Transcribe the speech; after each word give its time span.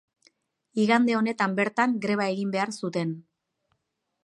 Igande 0.83 1.15
honetan 1.17 1.53
bertan 1.59 1.95
greba 2.07 2.27
egin 2.37 2.57
behar 2.57 2.75
zuten. 2.79 3.13